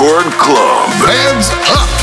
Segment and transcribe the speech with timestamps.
[0.00, 0.88] Record Club.
[1.04, 1.99] Hands up!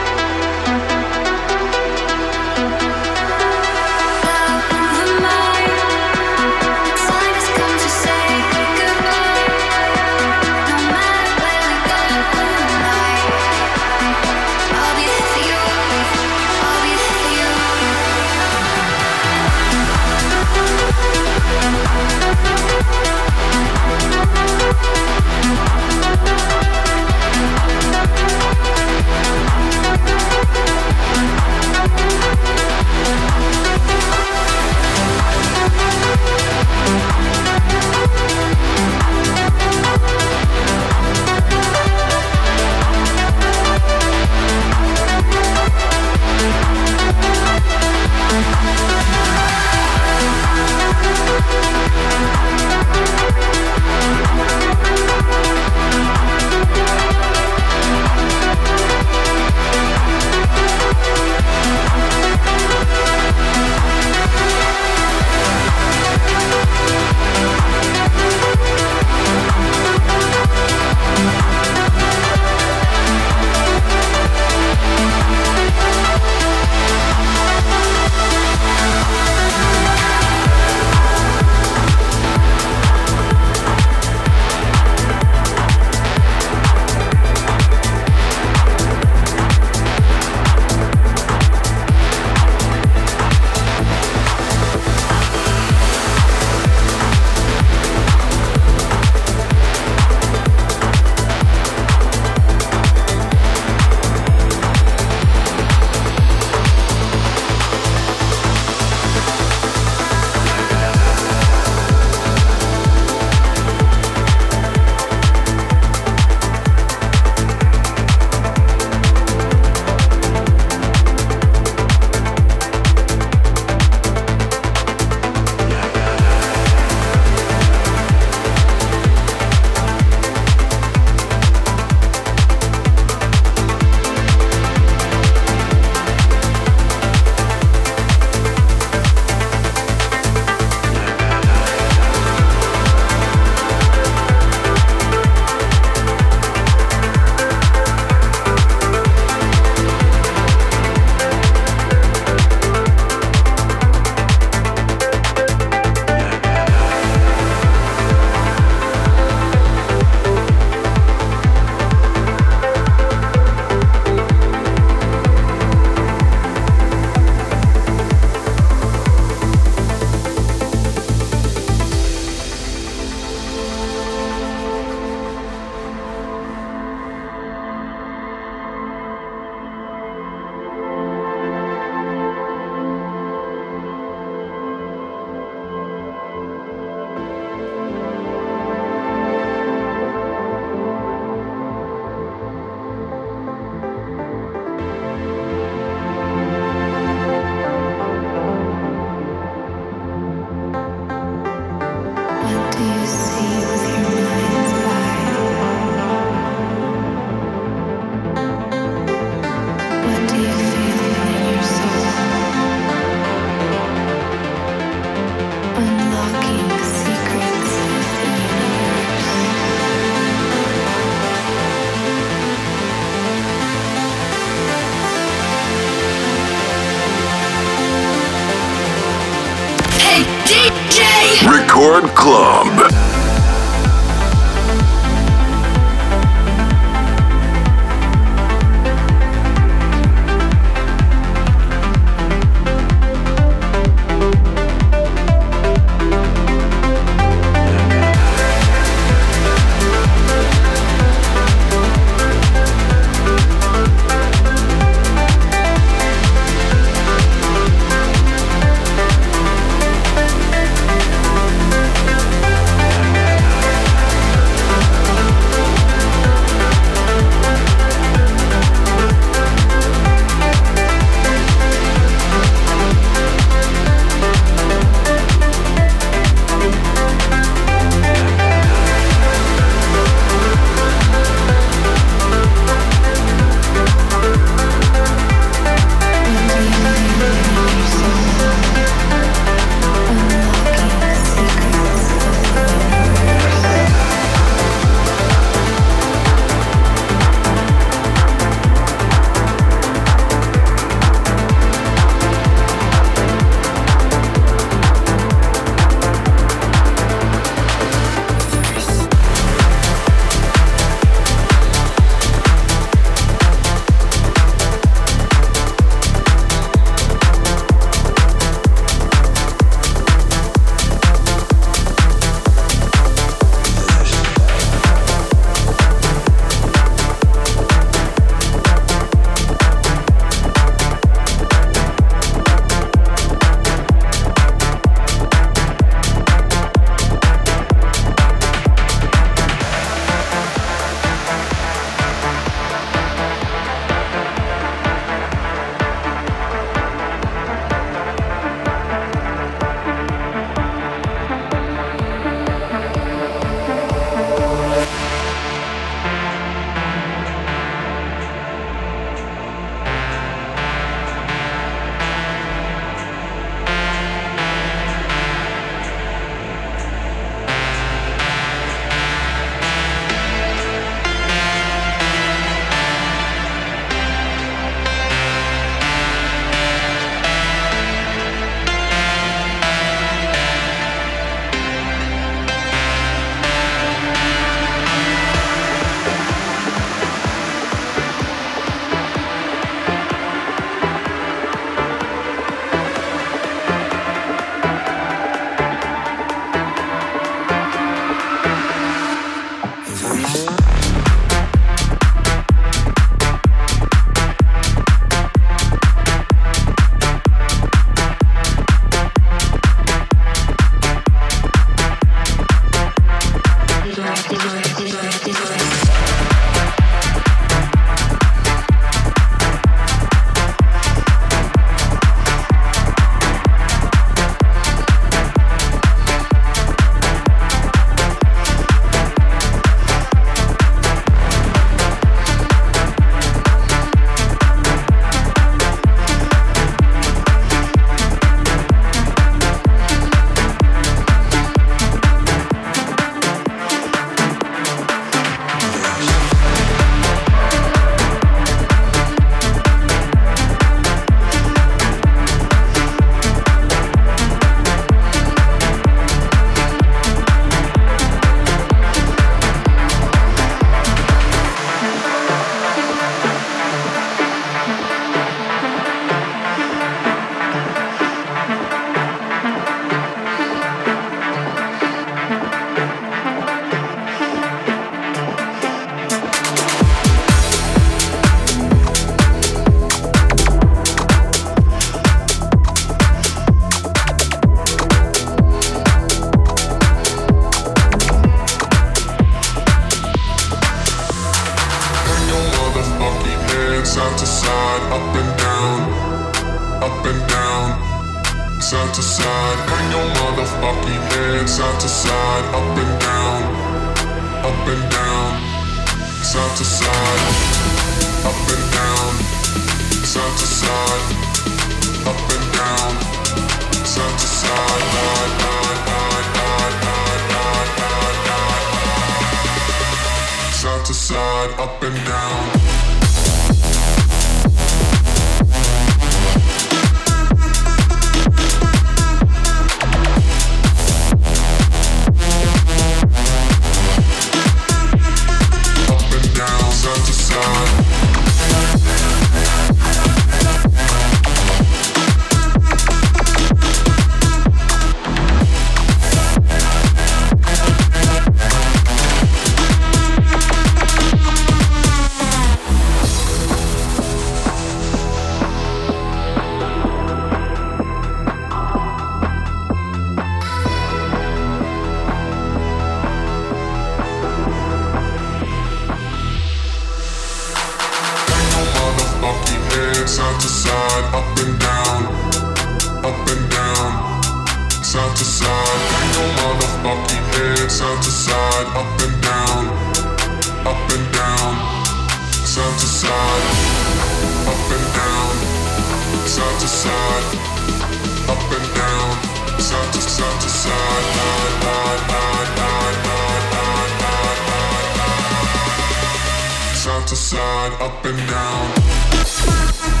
[597.15, 600.00] side, up and down.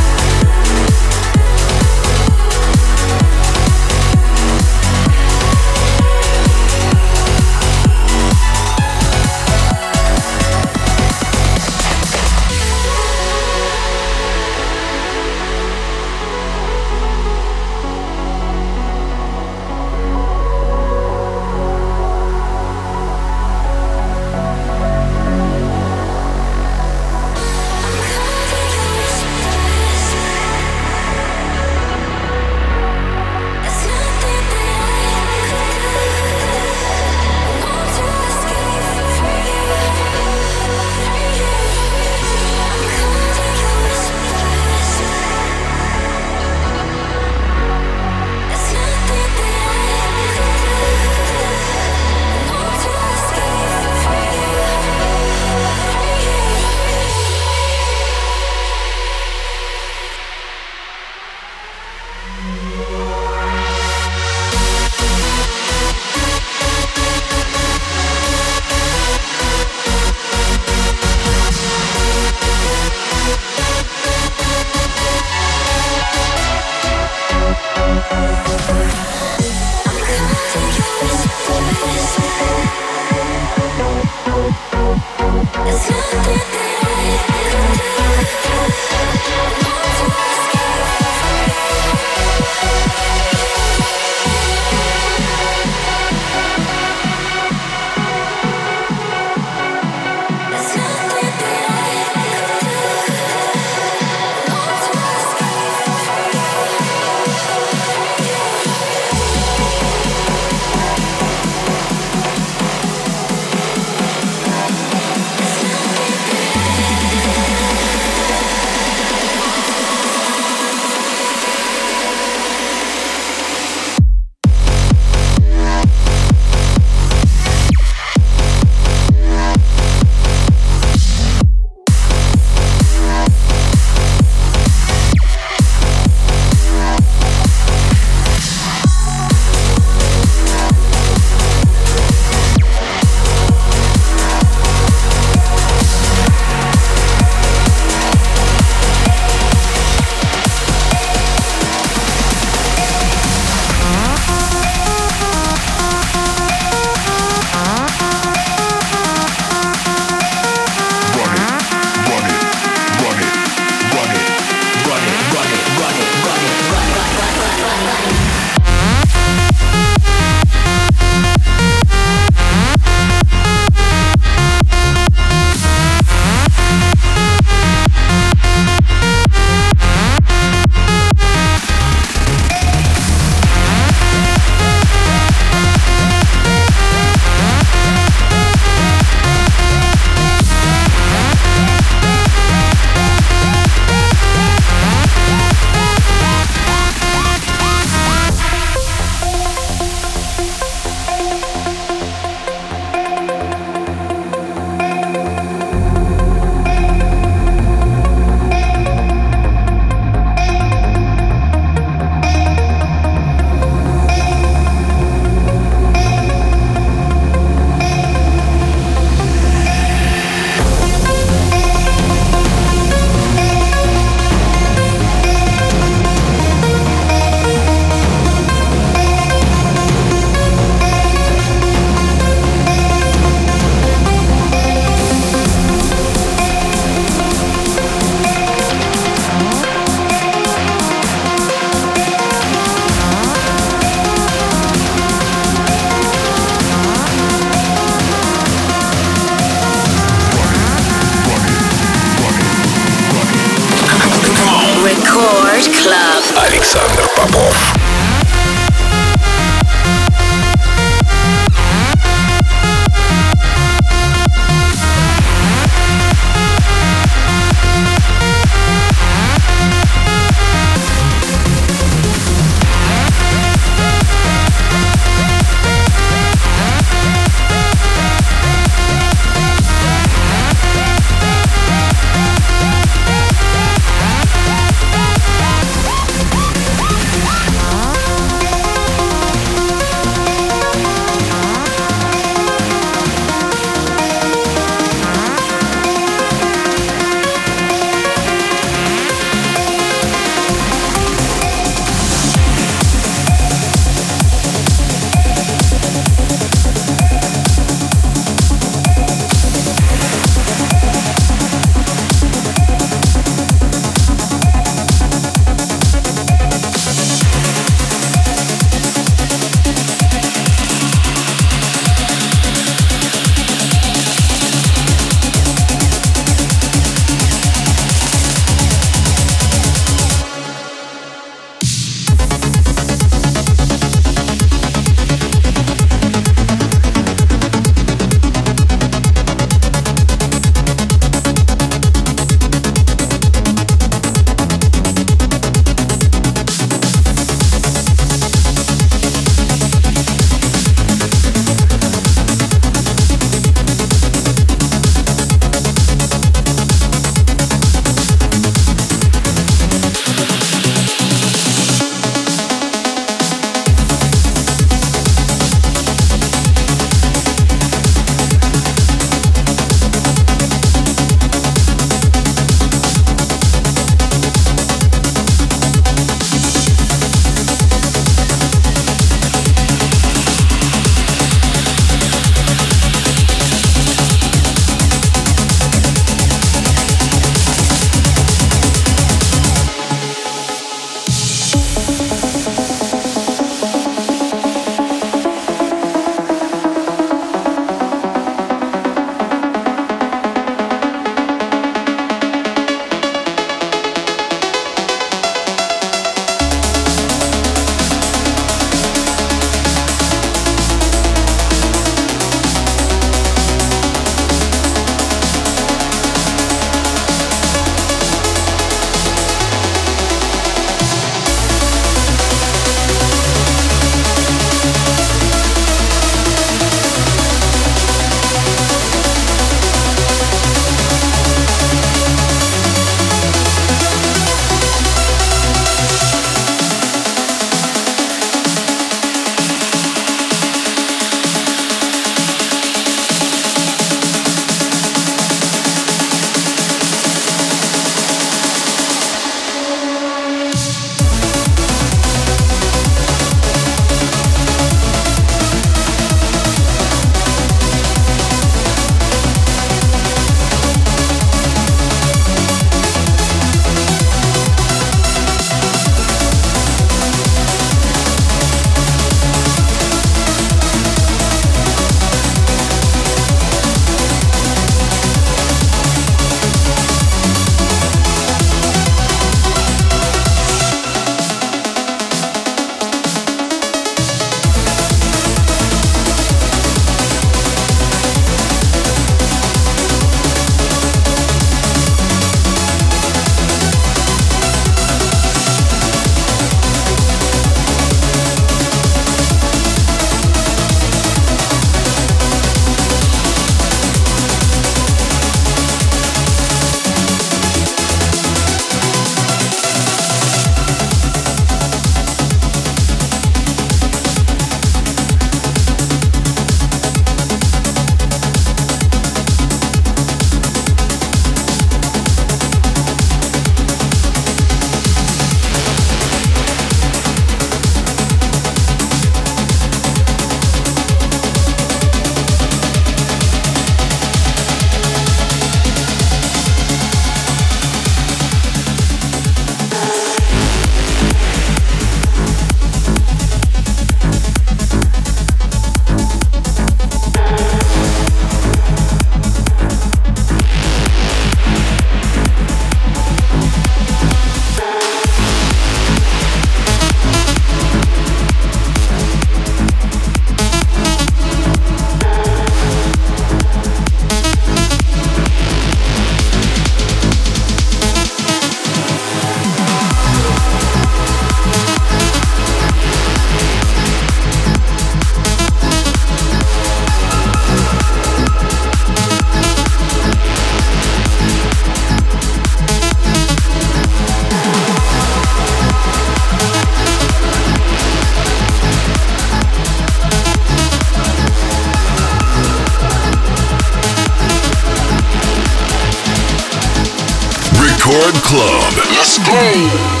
[598.19, 598.73] Club.
[598.91, 600.00] Let's go.